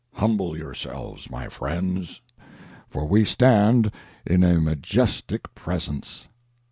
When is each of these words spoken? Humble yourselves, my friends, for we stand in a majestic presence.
Humble 0.15 0.57
yourselves, 0.57 1.29
my 1.29 1.47
friends, 1.47 2.21
for 2.89 3.05
we 3.07 3.23
stand 3.23 3.91
in 4.25 4.43
a 4.43 4.59
majestic 4.59 5.53
presence. 5.53 6.27